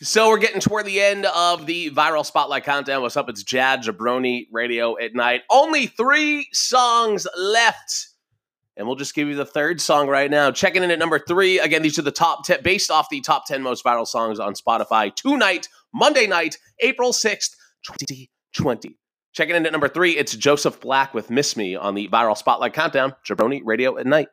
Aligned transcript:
So 0.00 0.28
we're 0.28 0.38
getting 0.38 0.60
toward 0.60 0.86
the 0.86 1.00
end 1.00 1.26
of 1.26 1.66
the 1.66 1.90
viral 1.90 2.24
spotlight 2.24 2.62
countdown. 2.62 3.02
What's 3.02 3.16
up? 3.16 3.28
It's 3.28 3.42
Jad 3.42 3.82
Jabroni 3.82 4.46
Radio 4.52 4.96
at 4.96 5.12
night. 5.12 5.42
Only 5.50 5.88
three 5.88 6.46
songs 6.52 7.26
left. 7.36 8.10
And 8.76 8.86
we'll 8.86 8.94
just 8.94 9.12
give 9.12 9.26
you 9.26 9.34
the 9.34 9.44
third 9.44 9.80
song 9.80 10.06
right 10.06 10.30
now. 10.30 10.52
Checking 10.52 10.84
in 10.84 10.92
at 10.92 11.00
number 11.00 11.18
three. 11.18 11.58
Again, 11.58 11.82
these 11.82 11.98
are 11.98 12.02
the 12.02 12.12
top 12.12 12.44
10, 12.44 12.62
based 12.62 12.92
off 12.92 13.08
the 13.10 13.20
top 13.20 13.46
10 13.48 13.60
most 13.60 13.84
viral 13.84 14.06
songs 14.06 14.38
on 14.38 14.54
Spotify 14.54 15.12
tonight, 15.12 15.66
Monday 15.92 16.28
night, 16.28 16.58
April 16.78 17.10
6th, 17.10 17.56
2020. 17.84 18.96
Checking 19.32 19.56
in 19.56 19.66
at 19.66 19.72
number 19.72 19.88
three, 19.88 20.16
it's 20.16 20.36
Joseph 20.36 20.80
Black 20.80 21.12
with 21.12 21.28
Miss 21.28 21.56
Me 21.56 21.74
on 21.74 21.96
the 21.96 22.06
viral 22.06 22.36
spotlight 22.36 22.72
countdown. 22.72 23.16
Jabroni 23.28 23.62
Radio 23.64 23.98
at 23.98 24.06
night. 24.06 24.28